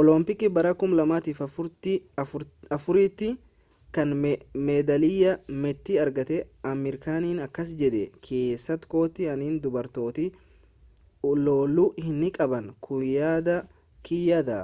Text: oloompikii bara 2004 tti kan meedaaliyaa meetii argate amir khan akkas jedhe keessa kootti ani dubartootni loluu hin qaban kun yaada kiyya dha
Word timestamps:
oloompikii 0.00 0.48
bara 0.56 0.70
2004 0.80 3.04
tti 3.20 3.28
kan 3.98 4.12
meedaaliyaa 4.66 5.36
meetii 5.64 5.96
argate 6.04 6.38
amir 6.72 6.98
khan 7.06 7.28
akkas 7.46 7.72
jedhe 7.84 8.02
keessa 8.30 8.76
kootti 8.96 9.30
ani 9.38 9.48
dubartootni 9.68 10.26
loluu 11.48 11.88
hin 12.12 12.22
qaban 12.40 12.70
kun 12.90 13.08
yaada 13.16 13.58
kiyya 14.10 14.44
dha 14.52 14.62